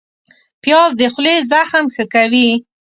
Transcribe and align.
پیاز 0.61 0.91
د 1.01 1.03
خولې 1.13 1.35
زخم 1.51 1.85
ښه 1.95 2.03
کوي 2.13 2.49